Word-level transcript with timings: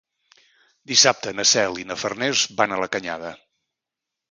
Dissabte 0.91 1.33
na 1.41 1.45
Cel 1.51 1.77
i 1.83 1.87
na 1.91 1.99
Farners 2.05 2.47
van 2.63 2.75
a 2.79 2.83
la 2.87 2.91
Canyada. 2.99 3.37